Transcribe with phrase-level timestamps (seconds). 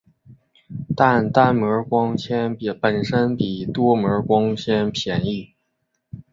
[0.95, 5.53] 但单模光纤本身比多模光纤便宜。